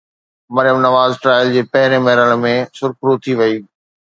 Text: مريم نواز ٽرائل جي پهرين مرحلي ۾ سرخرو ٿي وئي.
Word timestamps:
مريم 0.55 0.77
نواز 0.85 1.11
ٽرائل 1.25 1.47
جي 1.57 1.61
پهرين 1.75 2.01
مرحلي 2.07 2.35
۾ 2.47 2.55
سرخرو 2.81 3.13
ٿي 3.23 3.33
وئي. 3.43 3.57